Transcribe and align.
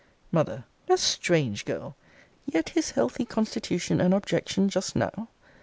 M. 0.35 0.63
A 0.89 0.97
strange 0.97 1.63
girl! 1.63 1.95
Yet 2.47 2.69
his 2.69 2.89
healthy 2.89 3.23
constitution 3.23 4.01
an 4.01 4.13
objection 4.13 4.67
just 4.67 4.95
now! 4.95 5.27